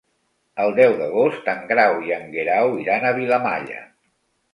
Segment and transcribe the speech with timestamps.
[0.61, 3.79] El deu d'agost en Grau i en Guerau iran a Vilamalla.